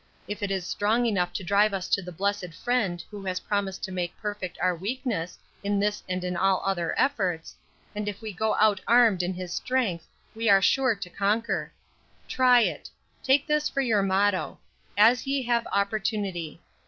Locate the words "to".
1.33-1.43, 1.89-2.01, 3.83-3.91, 10.95-11.09